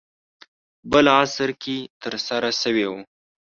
بل 0.91 1.05
عصر 1.19 1.49
کې 1.61 1.77
ترسره 2.01 2.49
شوی 2.61 2.85
و. 2.89 2.93